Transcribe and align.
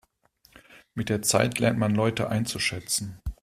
Mit 0.95 1.09
der 1.09 1.21
Zeit 1.21 1.59
lernt 1.59 1.77
man 1.77 1.93
Leute 1.93 2.27
einzuschätzen. 2.27 3.19